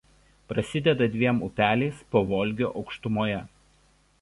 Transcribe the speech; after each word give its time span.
Prasideda 0.51 1.07
dviem 1.15 1.43
upeliais 1.49 2.01
Pavolgio 2.15 2.73
aukštumoje. 2.81 3.47